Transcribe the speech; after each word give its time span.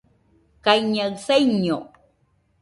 kaiñaɨ 0.63 1.09
saiño 1.25 1.77